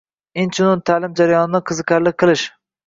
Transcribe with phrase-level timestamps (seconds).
[0.43, 2.53] Inchunun, ta’lim jarayonini qiziqarli qilish